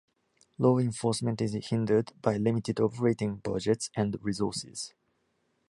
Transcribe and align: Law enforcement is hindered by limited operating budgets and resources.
Law 0.57 0.79
enforcement 0.79 1.39
is 1.41 1.53
hindered 1.69 2.11
by 2.23 2.35
limited 2.35 2.79
operating 2.79 3.35
budgets 3.35 3.91
and 3.95 4.17
resources. 4.23 4.95